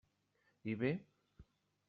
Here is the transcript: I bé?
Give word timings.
I 0.73 0.75
bé? 0.83 0.91